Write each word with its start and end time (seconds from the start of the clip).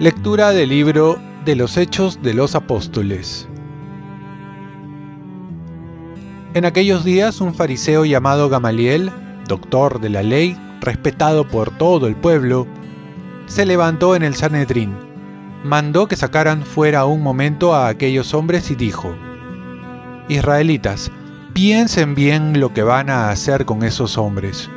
Lectura 0.00 0.52
del 0.52 0.70
libro 0.70 1.18
de 1.44 1.54
los 1.54 1.76
Hechos 1.76 2.22
de 2.22 2.32
los 2.32 2.54
Apóstoles. 2.54 3.46
En 6.54 6.64
aquellos 6.64 7.04
días 7.04 7.42
un 7.42 7.52
fariseo 7.52 8.06
llamado 8.06 8.48
Gamaliel, 8.48 9.12
doctor 9.46 10.00
de 10.00 10.08
la 10.08 10.22
ley, 10.22 10.56
respetado 10.80 11.46
por 11.46 11.76
todo 11.76 12.06
el 12.06 12.16
pueblo, 12.16 12.66
se 13.44 13.66
levantó 13.66 14.16
en 14.16 14.22
el 14.22 14.34
Sanedrín, 14.34 14.96
mandó 15.64 16.08
que 16.08 16.16
sacaran 16.16 16.62
fuera 16.62 17.04
un 17.04 17.22
momento 17.22 17.74
a 17.74 17.88
aquellos 17.88 18.32
hombres 18.32 18.70
y 18.70 18.76
dijo, 18.76 19.14
Israelitas, 20.30 21.10
piensen 21.54 22.14
bien 22.14 22.60
lo 22.60 22.72
que 22.72 22.84
van 22.84 23.10
a 23.10 23.30
hacer 23.30 23.64
con 23.64 23.82
esos 23.82 24.16
hombres. 24.16 24.70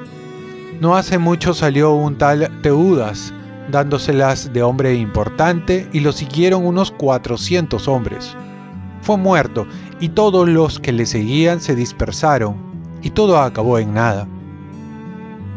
No 0.81 0.95
hace 0.95 1.19
mucho 1.19 1.53
salió 1.53 1.93
un 1.93 2.17
tal 2.17 2.49
Teudas, 2.63 3.31
dándoselas 3.69 4.51
de 4.51 4.63
hombre 4.63 4.95
importante, 4.95 5.87
y 5.93 5.99
lo 5.99 6.11
siguieron 6.11 6.65
unos 6.65 6.89
400 6.89 7.87
hombres. 7.87 8.35
Fue 9.03 9.15
muerto, 9.15 9.67
y 9.99 10.09
todos 10.09 10.49
los 10.49 10.79
que 10.79 10.91
le 10.91 11.05
seguían 11.05 11.61
se 11.61 11.75
dispersaron, 11.75 12.55
y 13.03 13.11
todo 13.11 13.37
acabó 13.37 13.77
en 13.77 13.93
nada. 13.93 14.27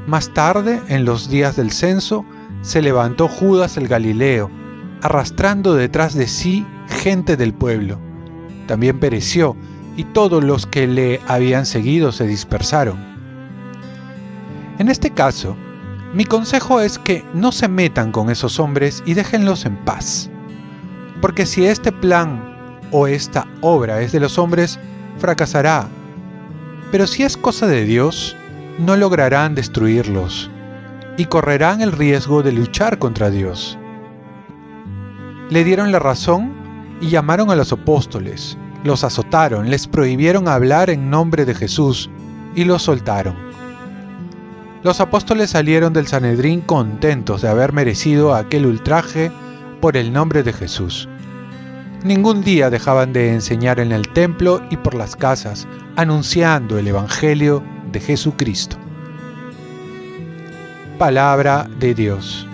Más 0.07 0.29
tarde, 0.35 0.83
en 0.89 1.07
los 1.07 1.31
días 1.31 1.57
del 1.57 1.71
censo, 1.71 2.23
se 2.61 2.83
levantó 2.83 3.29
Judas 3.29 3.79
el 3.79 3.89
Galileo, 3.89 4.51
arrastrando 5.01 5.75
detrás 5.75 6.13
de 6.15 6.27
sí 6.27 6.67
gente 6.87 7.39
del 7.39 7.55
pueblo. 7.55 7.99
También 8.67 9.01
pereció, 9.01 9.57
y 9.97 10.05
todos 10.05 10.45
los 10.45 10.67
que 10.67 10.87
le 10.87 11.21
habían 11.27 11.67
seguido 11.67 12.13
se 12.13 12.27
dispersaron. 12.27 12.99
En 14.79 14.89
este 14.89 15.11
caso, 15.11 15.57
mi 16.13 16.25
consejo 16.25 16.81
es 16.81 16.99
que 16.99 17.25
no 17.35 17.51
se 17.51 17.69
metan 17.69 18.13
con 18.13 18.31
esos 18.31 18.61
hombres 18.61 19.03
y 19.07 19.15
déjenlos 19.15 19.65
en 19.65 19.77
paz. 19.85 20.31
Porque 21.21 21.47
si 21.47 21.67
este 21.67 21.93
plan 21.93 22.79
o 22.91 23.07
esta 23.07 23.47
obra 23.63 24.01
es 24.03 24.13
de 24.13 24.21
los 24.21 24.39
hombres, 24.39 24.79
fracasará. 25.19 25.89
Pero 26.93 27.07
si 27.07 27.23
es 27.23 27.37
cosa 27.37 27.67
de 27.67 27.85
Dios, 27.85 28.37
no 28.79 28.97
lograrán 28.97 29.55
destruirlos 29.55 30.51
y 31.17 31.25
correrán 31.25 31.81
el 31.81 31.93
riesgo 31.93 32.43
de 32.43 32.53
luchar 32.53 32.99
contra 32.99 33.31
Dios. 33.31 33.79
Le 35.49 35.65
dieron 35.65 35.91
la 35.93 35.99
razón 35.99 36.53
y 37.01 37.09
llamaron 37.09 37.51
a 37.51 37.57
los 37.57 37.73
apóstoles, 37.73 38.59
los 38.87 39.05
azotaron, 39.05 39.69
les 39.69 39.87
prohibieron 39.87 40.49
hablar 40.49 40.89
en 40.89 41.11
nombre 41.11 41.45
de 41.45 41.55
Jesús 41.55 42.09
y 42.55 42.65
los 42.65 42.83
soltaron. 42.83 43.37
Los 44.83 45.01
apóstoles 45.01 45.51
salieron 45.51 45.93
del 45.93 46.07
Sanedrín 46.07 46.61
contentos 46.61 47.43
de 47.43 47.49
haber 47.49 47.73
merecido 47.73 48.35
aquel 48.35 48.67
ultraje 48.67 49.31
por 49.81 49.97
el 49.97 50.13
nombre 50.13 50.43
de 50.43 50.53
Jesús. 50.53 51.09
Ningún 52.05 52.43
día 52.43 52.71
dejaban 52.71 53.13
de 53.13 53.33
enseñar 53.33 53.81
en 53.81 53.91
el 53.91 54.09
templo 54.13 54.63
y 54.71 54.77
por 54.77 54.95
las 54.95 55.17
casas, 55.17 55.67
anunciando 55.97 56.79
el 56.79 56.87
Evangelio 56.87 57.63
de 57.91 58.01
Jesucristo. 58.01 58.77
Palabra 60.99 61.69
de 61.81 61.95
Dios. 61.95 62.47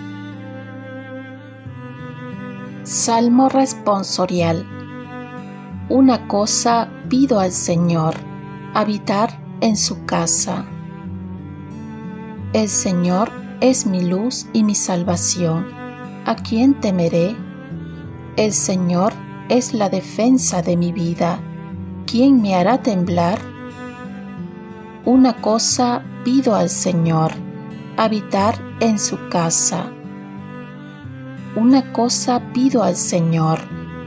Salmo 2.83 3.47
responsorial. 3.47 4.82
Una 5.89 6.29
cosa 6.29 6.87
pido 7.09 7.41
al 7.41 7.51
Señor, 7.51 8.15
habitar 8.73 9.37
en 9.59 9.75
su 9.75 10.05
casa. 10.05 10.65
El 12.53 12.69
Señor 12.69 13.29
es 13.59 13.85
mi 13.85 14.01
luz 14.01 14.47
y 14.53 14.63
mi 14.63 14.75
salvación. 14.75 15.67
¿A 16.25 16.35
quién 16.35 16.79
temeré? 16.79 17.35
El 18.37 18.53
Señor 18.53 19.11
es 19.49 19.73
la 19.73 19.89
defensa 19.89 20.61
de 20.61 20.77
mi 20.77 20.93
vida. 20.93 21.41
¿Quién 22.05 22.41
me 22.41 22.55
hará 22.55 22.81
temblar? 22.81 23.39
Una 25.03 25.33
cosa 25.41 26.01
pido 26.23 26.55
al 26.55 26.69
Señor, 26.69 27.33
habitar 27.97 28.55
en 28.79 28.97
su 28.97 29.17
casa. 29.27 29.91
Una 31.57 31.91
cosa 31.91 32.41
pido 32.53 32.83
al 32.83 32.95
Señor, 32.95 33.59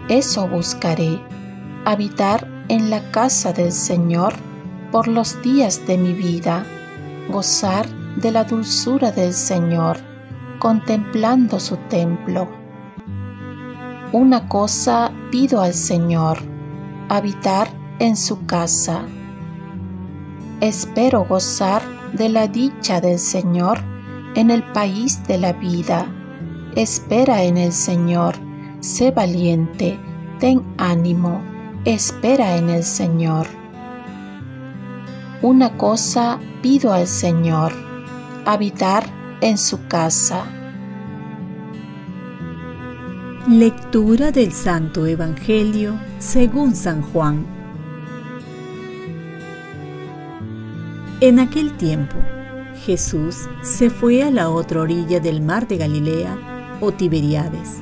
eso 0.09 0.49
buscaré, 0.49 1.21
habitar 1.87 2.49
en 2.69 2.91
la 2.91 3.13
casa 3.13 3.53
del 3.53 3.71
Señor 3.71 4.35
por 4.91 5.07
los 5.07 5.41
días 5.41 5.87
de 5.87 5.97
mi 5.97 6.13
vida, 6.13 6.67
gozar 7.31 7.87
de 8.17 8.33
la 8.33 8.43
dulzura 8.43 9.13
del 9.13 9.33
Señor, 9.33 9.99
contemplando 10.59 11.61
su 11.61 11.77
templo. 11.89 12.49
Una 14.11 14.49
cosa 14.49 15.13
pido 15.31 15.61
al 15.61 15.75
Señor, 15.75 16.39
habitar 17.09 17.69
en 18.01 18.17
su 18.17 18.45
casa. 18.47 19.03
Espero 20.61 21.25
gozar 21.25 21.83
de 22.15 22.29
la 22.31 22.49
dicha 22.49 23.01
del 23.01 23.21
Señor 23.21 23.79
en 24.35 24.51
el 24.51 24.65
país 24.73 25.25
de 25.29 25.39
la 25.39 25.53
vida. 25.53 26.05
Espera 26.75 27.45
en 27.45 27.57
el 27.57 27.73
Señor, 27.73 28.35
sé 28.81 29.13
valiente, 29.13 30.01
ten 30.41 30.65
ánimo, 30.79 31.56
espera 31.87 32.57
en 32.57 32.69
el 32.69 32.83
Señor. 32.83 33.47
Una 35.41 35.77
cosa 35.77 36.41
pido 36.61 36.93
al 36.93 37.07
Señor, 37.07 37.73
habitar 38.45 39.05
en 39.41 39.57
su 39.57 39.87
casa. 39.87 40.45
Lectura 43.49 44.33
del 44.33 44.51
Santo 44.51 45.07
Evangelio 45.07 45.97
según 46.19 46.75
San 46.75 47.03
Juan. 47.03 47.47
En 51.21 51.39
aquel 51.39 51.77
tiempo, 51.77 52.17
Jesús 52.85 53.49
se 53.63 53.91
fue 53.91 54.25
a 54.25 54.33
la 54.33 54.51
otra 54.51 54.81
orilla 54.81 55.21
del 55.21 55.41
mar 55.41 55.69
de 55.69 55.77
Galilea 55.77 56.37
o 56.81 56.91
Tiberiades. 56.91 57.77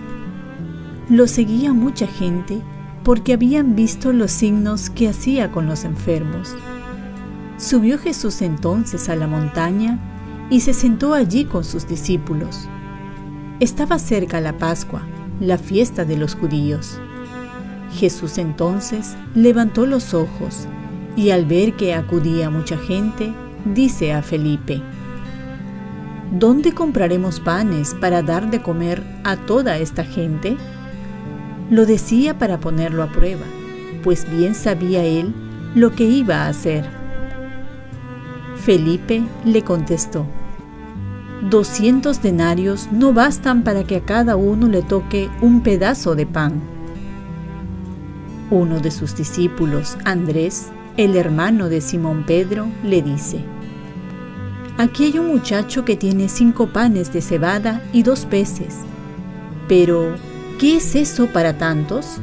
Lo 1.09 1.27
seguía 1.27 1.73
mucha 1.73 2.07
gente 2.07 2.61
porque 3.05 3.35
habían 3.35 3.77
visto 3.77 4.13
los 4.13 4.33
signos 4.33 4.91
que 4.91 5.09
hacía 5.09 5.53
con 5.53 5.67
los 5.67 5.85
enfermos. 5.85 6.57
Subió 7.59 7.99
Jesús 7.99 8.43
entonces 8.43 9.09
a 9.09 9.17
la 9.17 9.27
montaña 9.27 9.99
y 10.51 10.61
se 10.61 10.73
sentó 10.73 11.15
allí 11.15 11.45
con 11.45 11.65
sus 11.65 11.87
discípulos. 11.87 12.69
Estaba 13.61 13.99
cerca 13.99 14.41
la 14.41 14.59
Pascua, 14.59 15.03
la 15.39 15.59
fiesta 15.59 16.05
de 16.05 16.17
los 16.17 16.35
judíos. 16.35 16.99
Jesús 17.93 18.39
entonces 18.39 19.17
levantó 19.35 19.87
los 19.87 20.15
ojos 20.15 20.67
y 21.15 21.31
al 21.31 21.45
ver 21.45 21.75
que 21.75 21.95
acudía 21.95 22.51
mucha 22.51 22.77
gente, 22.77 23.33
dice 23.65 24.13
a 24.13 24.23
Felipe, 24.23 24.83
¿Dónde 26.33 26.73
compraremos 26.73 27.39
panes 27.39 27.95
para 27.95 28.23
dar 28.23 28.51
de 28.51 28.61
comer 28.61 29.05
a 29.23 29.37
toda 29.37 29.79
esta 29.79 30.05
gente? 30.05 30.57
Lo 31.71 31.87
decía 31.87 32.39
para 32.39 32.61
ponerlo 32.61 33.03
a 33.03 33.11
prueba, 33.11 33.47
pues 34.03 34.31
bien 34.31 34.55
sabía 34.55 35.05
él 35.05 35.35
lo 35.75 35.93
que 35.93 36.05
iba 36.05 36.43
a 36.43 36.49
hacer. 36.49 36.85
Felipe 38.57 39.23
le 39.45 39.63
contestó, 39.63 40.27
Doscientos 41.51 42.23
denarios 42.23 42.89
no 42.91 43.13
bastan 43.13 43.65
para 43.65 43.85
que 43.85 43.97
a 43.97 44.01
cada 44.01 44.35
uno 44.37 44.67
le 44.67 44.81
toque 44.81 45.29
un 45.43 45.63
pedazo 45.63 46.15
de 46.15 46.25
pan. 46.25 46.63
Uno 48.51 48.81
de 48.81 48.91
sus 48.91 49.15
discípulos, 49.15 49.99
Andrés, 50.05 50.71
el 50.97 51.17
hermano 51.17 51.69
de 51.69 51.83
Simón 51.83 52.25
Pedro, 52.25 52.69
le 52.83 53.03
dice, 53.03 53.45
Aquí 54.79 55.05
hay 55.05 55.19
un 55.19 55.29
muchacho 55.29 55.85
que 55.85 55.97
tiene 55.97 56.29
cinco 56.29 56.69
panes 56.69 57.13
de 57.13 57.21
cebada 57.21 57.83
y 57.93 58.03
dos 58.03 58.25
peces. 58.25 58.79
Pero, 59.69 60.15
¿qué 60.59 60.77
es 60.77 60.95
eso 60.95 61.27
para 61.27 61.59
tantos? 61.59 62.19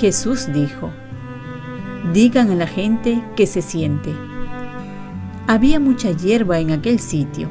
Jesús 0.00 0.52
dijo, 0.52 0.90
Digan 2.12 2.50
a 2.50 2.56
la 2.56 2.66
gente 2.66 3.22
que 3.36 3.46
se 3.46 3.62
siente. 3.62 4.12
Había 5.46 5.78
mucha 5.78 6.10
hierba 6.10 6.58
en 6.58 6.72
aquel 6.72 6.98
sitio. 6.98 7.48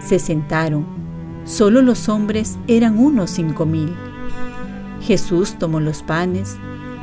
Se 0.00 0.18
sentaron. 0.18 0.84
Solo 1.44 1.82
los 1.82 2.08
hombres 2.08 2.58
eran 2.66 2.98
unos 2.98 3.30
cinco 3.30 3.64
mil. 3.64 3.94
Jesús 5.02 5.54
tomó 5.58 5.78
los 5.78 6.02
panes, 6.02 6.56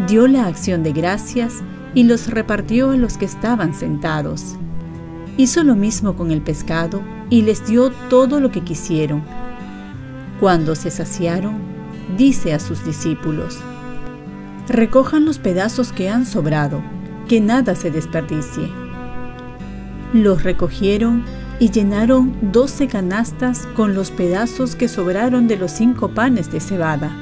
dio 0.08 0.28
la 0.28 0.48
acción 0.48 0.84
de 0.84 0.92
gracias 0.92 1.64
y 1.96 2.04
los 2.04 2.28
repartió 2.28 2.92
a 2.92 2.98
los 2.98 3.18
que 3.18 3.26
estaban 3.26 3.74
sentados. 3.74 4.56
Hizo 5.38 5.64
lo 5.64 5.76
mismo 5.76 6.16
con 6.16 6.32
el 6.32 6.42
pescado 6.42 7.02
y 7.30 7.44
les 7.44 7.66
dio 7.66 7.92
todo 8.10 8.40
lo 8.40 8.52
que 8.52 8.62
quisieron. 8.62 9.24
Cuando 10.44 10.76
se 10.76 10.92
saciaron, 10.92 11.56
dice 12.18 12.54
a 12.54 12.60
sus 12.60 12.84
discípulos, 12.84 13.60
recojan 14.68 15.24
los 15.24 15.40
pedazos 15.40 15.94
que 15.94 16.10
han 16.10 16.26
sobrado, 16.26 16.84
que 17.30 17.40
nada 17.40 17.76
se 17.76 17.92
desperdicie. 17.92 18.68
Los 20.12 20.44
recogieron 20.44 21.24
y 21.62 21.72
llenaron 21.72 22.36
doce 22.52 22.88
canastas 22.88 23.66
con 23.78 23.96
los 23.96 24.12
pedazos 24.12 24.76
que 24.76 24.90
sobraron 24.90 25.48
de 25.48 25.56
los 25.56 25.72
cinco 25.72 26.10
panes 26.10 26.52
de 26.52 26.60
cebada. 26.60 27.16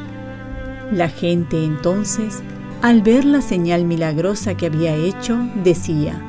La 0.91 1.07
gente 1.07 1.63
entonces, 1.63 2.41
al 2.81 3.03
ver 3.03 3.23
la 3.23 3.41
señal 3.41 3.85
milagrosa 3.85 4.57
que 4.57 4.65
había 4.65 4.95
hecho, 4.95 5.37
decía, 5.63 6.19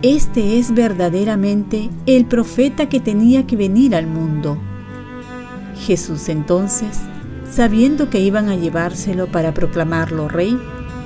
Este 0.00 0.58
es 0.58 0.72
verdaderamente 0.72 1.90
el 2.06 2.24
profeta 2.24 2.88
que 2.88 3.00
tenía 3.00 3.46
que 3.46 3.56
venir 3.56 3.94
al 3.94 4.06
mundo. 4.06 4.58
Jesús 5.76 6.28
entonces, 6.28 7.00
sabiendo 7.50 8.10
que 8.10 8.20
iban 8.20 8.48
a 8.48 8.56
llevárselo 8.56 9.26
para 9.28 9.52
proclamarlo 9.52 10.28
rey, 10.28 10.58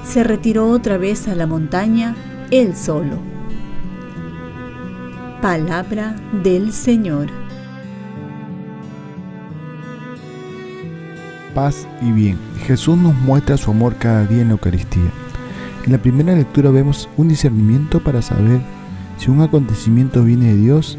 se 0.04 0.24
retiró 0.24 0.68
otra 0.68 0.96
vez 0.96 1.28
a 1.28 1.34
la 1.34 1.46
montaña, 1.46 2.16
él 2.50 2.74
solo. 2.76 3.18
Palabra 5.42 6.16
del 6.42 6.72
Señor. 6.72 7.28
Paz 11.54 11.86
y 12.00 12.12
bien. 12.12 12.38
Jesús 12.66 12.96
nos 12.96 13.14
muestra 13.14 13.56
su 13.56 13.70
amor 13.70 13.96
cada 13.96 14.24
día 14.26 14.42
en 14.42 14.48
la 14.48 14.52
Eucaristía. 14.52 15.10
En 15.84 15.92
la 15.92 15.98
primera 15.98 16.34
lectura 16.34 16.70
vemos 16.70 17.08
un 17.16 17.28
discernimiento 17.28 18.00
para 18.00 18.22
saber 18.22 18.60
si 19.18 19.30
un 19.30 19.40
acontecimiento 19.40 20.22
viene 20.22 20.52
de 20.52 20.56
Dios, 20.56 20.98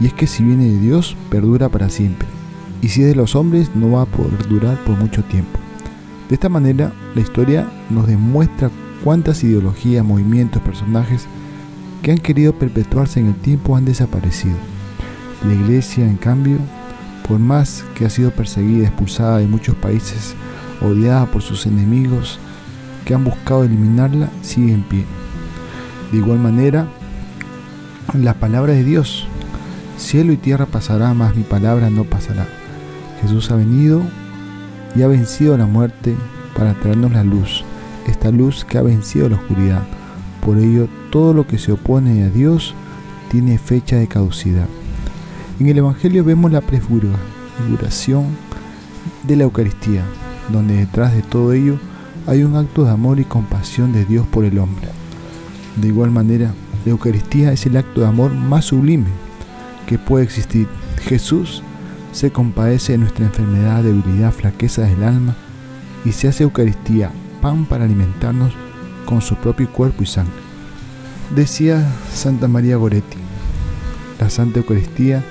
y 0.00 0.06
es 0.06 0.12
que 0.12 0.26
si 0.26 0.44
viene 0.44 0.66
de 0.66 0.78
Dios, 0.78 1.16
perdura 1.30 1.68
para 1.68 1.88
siempre 1.88 2.35
y 2.82 2.88
si 2.88 3.02
es 3.02 3.08
de 3.08 3.14
los 3.14 3.34
hombres 3.34 3.70
no 3.74 3.92
va 3.92 4.02
a 4.02 4.06
poder 4.06 4.46
durar 4.48 4.78
por 4.84 4.96
mucho 4.96 5.24
tiempo. 5.24 5.58
De 6.28 6.34
esta 6.34 6.48
manera, 6.48 6.92
la 7.14 7.20
historia 7.20 7.68
nos 7.88 8.06
demuestra 8.06 8.70
cuántas 9.04 9.44
ideologías, 9.44 10.04
movimientos, 10.04 10.62
personajes 10.62 11.26
que 12.02 12.10
han 12.10 12.18
querido 12.18 12.52
perpetuarse 12.52 13.20
en 13.20 13.26
el 13.26 13.34
tiempo 13.34 13.76
han 13.76 13.84
desaparecido. 13.84 14.56
La 15.46 15.52
iglesia, 15.52 16.04
en 16.04 16.16
cambio, 16.16 16.58
por 17.26 17.38
más 17.38 17.84
que 17.94 18.04
ha 18.04 18.10
sido 18.10 18.30
perseguida, 18.30 18.86
expulsada 18.86 19.38
de 19.38 19.46
muchos 19.46 19.74
países, 19.76 20.34
odiada 20.80 21.26
por 21.26 21.42
sus 21.42 21.66
enemigos 21.66 22.38
que 23.04 23.14
han 23.14 23.24
buscado 23.24 23.64
eliminarla, 23.64 24.28
sigue 24.42 24.72
en 24.72 24.82
pie. 24.82 25.04
De 26.10 26.18
igual 26.18 26.38
manera, 26.38 26.88
la 28.14 28.34
palabra 28.34 28.72
de 28.72 28.84
Dios, 28.84 29.26
cielo 29.96 30.32
y 30.32 30.36
tierra 30.36 30.66
pasará, 30.66 31.14
mas 31.14 31.34
mi 31.36 31.42
palabra 31.42 31.90
no 31.90 32.04
pasará. 32.04 32.46
Jesús 33.20 33.50
ha 33.50 33.56
venido 33.56 34.02
y 34.94 35.02
ha 35.02 35.08
vencido 35.08 35.56
la 35.56 35.66
muerte 35.66 36.14
para 36.56 36.74
traernos 36.74 37.12
la 37.12 37.24
luz, 37.24 37.64
esta 38.06 38.30
luz 38.30 38.64
que 38.64 38.78
ha 38.78 38.82
vencido 38.82 39.28
la 39.28 39.36
oscuridad. 39.36 39.82
Por 40.44 40.58
ello, 40.58 40.88
todo 41.10 41.34
lo 41.34 41.46
que 41.46 41.58
se 41.58 41.72
opone 41.72 42.24
a 42.24 42.30
Dios 42.30 42.74
tiene 43.30 43.58
fecha 43.58 43.96
de 43.96 44.06
caducidad. 44.06 44.66
En 45.58 45.68
el 45.68 45.78
Evangelio 45.78 46.24
vemos 46.24 46.52
la 46.52 46.60
prefiguración 46.60 48.26
de 49.22 49.36
la 49.36 49.44
Eucaristía, 49.44 50.02
donde 50.52 50.76
detrás 50.76 51.14
de 51.14 51.22
todo 51.22 51.52
ello 51.52 51.78
hay 52.26 52.42
un 52.42 52.56
acto 52.56 52.84
de 52.84 52.90
amor 52.90 53.20
y 53.20 53.24
compasión 53.24 53.92
de 53.92 54.04
Dios 54.04 54.26
por 54.26 54.44
el 54.44 54.58
hombre. 54.58 54.88
De 55.76 55.88
igual 55.88 56.10
manera, 56.10 56.52
la 56.84 56.92
Eucaristía 56.92 57.52
es 57.52 57.66
el 57.66 57.76
acto 57.76 58.00
de 58.00 58.06
amor 58.06 58.32
más 58.32 58.66
sublime 58.66 59.08
que 59.86 59.98
puede 59.98 60.24
existir. 60.24 60.68
Jesús 61.02 61.62
se 62.16 62.32
compadece 62.32 62.92
de 62.92 62.98
nuestra 62.98 63.26
enfermedad, 63.26 63.82
debilidad, 63.82 64.32
flaqueza 64.32 64.80
del 64.80 65.04
alma 65.04 65.36
y 66.02 66.12
se 66.12 66.28
hace 66.28 66.44
Eucaristía, 66.44 67.10
pan 67.42 67.66
para 67.66 67.84
alimentarnos 67.84 68.54
con 69.04 69.20
su 69.20 69.34
propio 69.34 69.70
cuerpo 69.70 70.02
y 70.02 70.06
sangre. 70.06 70.32
Decía 71.34 71.86
Santa 72.14 72.48
María 72.48 72.76
Goretti, 72.76 73.18
la 74.18 74.30
Santa 74.30 74.60
Eucaristía 74.60 75.22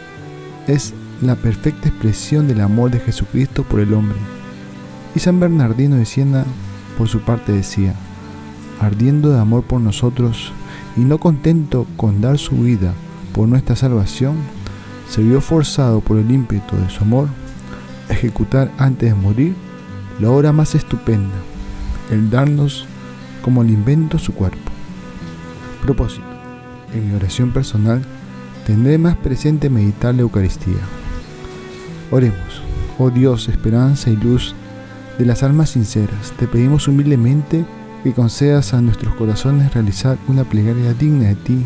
es 0.67 0.93
la 1.23 1.35
perfecta 1.35 1.89
expresión 1.89 2.47
del 2.47 2.61
amor 2.61 2.91
de 2.91 2.99
Jesucristo 2.99 3.63
por 3.63 3.79
el 3.79 3.91
hombre. 3.91 4.19
Y 5.15 5.19
San 5.19 5.39
Bernardino 5.39 5.95
de 5.95 6.05
Siena, 6.05 6.45
por 6.99 7.07
su 7.07 7.21
parte, 7.21 7.51
decía, 7.51 7.95
ardiendo 8.79 9.31
de 9.31 9.39
amor 9.39 9.63
por 9.63 9.81
nosotros 9.81 10.51
y 10.95 10.99
no 10.99 11.17
contento 11.17 11.87
con 11.97 12.21
dar 12.21 12.37
su 12.37 12.57
vida 12.57 12.93
por 13.33 13.47
nuestra 13.47 13.75
salvación, 13.75 14.35
se 15.09 15.21
vio 15.21 15.41
forzado 15.41 16.01
por 16.01 16.17
el 16.17 16.29
ímpetu 16.29 16.75
de 16.75 16.89
su 16.89 17.03
amor 17.03 17.29
a 18.09 18.13
ejecutar 18.13 18.71
antes 18.77 19.09
de 19.09 19.15
morir 19.15 19.55
la 20.19 20.29
obra 20.29 20.51
más 20.51 20.75
estupenda, 20.75 21.35
el 22.11 22.29
darnos 22.29 22.85
como 23.41 23.61
el 23.61 23.69
invento 23.69 24.17
su 24.17 24.33
cuerpo. 24.33 24.71
Propósito. 25.81 26.25
En 26.93 27.09
mi 27.09 27.15
oración 27.15 27.51
personal 27.51 28.01
tendré 28.65 28.97
más 28.97 29.15
presente 29.17 29.69
meditar 29.69 30.15
la 30.15 30.21
Eucaristía. 30.21 30.81
Oremos. 32.11 32.63
Oh 32.97 33.09
Dios, 33.09 33.49
esperanza 33.49 34.09
y 34.09 34.15
luz 34.15 34.55
de 35.17 35.25
las 35.25 35.43
almas 35.43 35.71
sinceras, 35.71 36.33
te 36.37 36.47
pedimos 36.47 36.87
humildemente 36.87 37.65
que 38.03 38.13
concedas 38.13 38.73
a 38.73 38.81
nuestros 38.81 39.15
corazones 39.15 39.73
realizar 39.73 40.17
una 40.27 40.43
plegaria 40.43 40.93
digna 40.93 41.27
de 41.27 41.35
ti 41.35 41.65